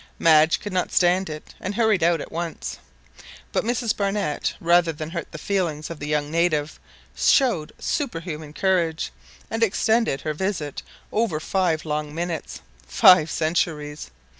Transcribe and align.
Madge 0.17 0.59
could 0.59 0.73
not 0.73 0.91
stand 0.91 1.29
it, 1.29 1.53
and 1.59 1.75
hurried 1.75 2.01
out 2.01 2.19
at 2.19 2.31
once, 2.31 2.79
but 3.51 3.63
Mrs 3.63 3.95
Barnett, 3.95 4.55
rather 4.59 4.91
than 4.91 5.11
hurt 5.11 5.31
the 5.31 5.37
feelings 5.37 5.91
of 5.91 5.99
the 5.99 6.07
young 6.07 6.31
native, 6.31 6.79
showed 7.15 7.71
superhuman 7.77 8.51
courage, 8.51 9.11
and 9.51 9.61
extended 9.61 10.21
her 10.21 10.33
visit 10.33 10.81
over 11.11 11.39
five 11.39 11.85
long 11.85 12.15
minutes! 12.15 12.61
five 12.87 13.29
centuries! 13.29 14.09